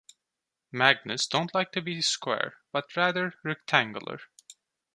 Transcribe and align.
Magnets 0.71 1.27
don't 1.27 1.53
like 1.53 1.71
to 1.73 1.79
be 1.79 2.01
square, 2.01 2.55
but 2.71 2.95
rather 2.95 3.35
rectangular. 3.43 4.19